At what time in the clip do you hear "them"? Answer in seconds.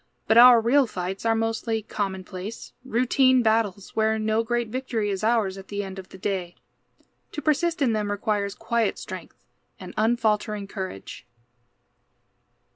7.93-8.09